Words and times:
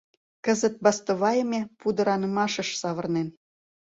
Кызыт 0.45 0.75
бастовайыме 0.83 1.61
пудыранымашыш 1.79 2.69
савырнен. 2.81 3.27